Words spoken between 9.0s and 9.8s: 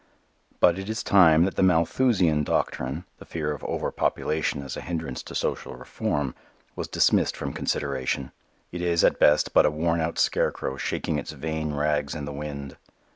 at best but a